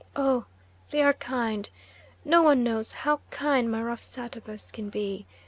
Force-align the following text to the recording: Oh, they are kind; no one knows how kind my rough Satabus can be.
Oh, 0.15 0.45
they 0.89 1.03
are 1.03 1.13
kind; 1.13 1.69
no 2.25 2.41
one 2.41 2.63
knows 2.63 2.91
how 2.91 3.19
kind 3.29 3.69
my 3.69 3.83
rough 3.83 4.01
Satabus 4.01 4.71
can 4.73 4.89
be. 4.89 5.27